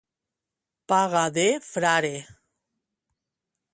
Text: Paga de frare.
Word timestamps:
Paga 0.93 1.25
de 1.35 1.45
frare. 1.67 2.15